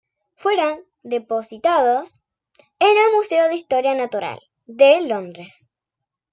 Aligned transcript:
Fueron 0.33 0.79
depositados 1.03 2.21
en 2.79 2.97
el 2.97 3.13
Museo 3.15 3.47
de 3.47 3.53
Historia 3.53 3.93
Natural, 3.93 4.39
de 4.65 4.99
Londres. 5.01 5.69